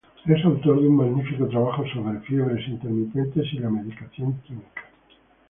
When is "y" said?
3.53-3.59